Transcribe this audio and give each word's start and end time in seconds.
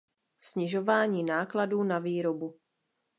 Snižování 0.39 1.23
nákladů 1.23 1.83
na 1.83 1.99
výrobu. 1.99 2.59